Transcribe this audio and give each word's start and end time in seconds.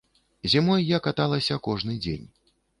Зімой 0.53 0.87
я 0.95 1.01
каталася 1.09 1.61
кожны 1.71 2.01
дзень. 2.03 2.29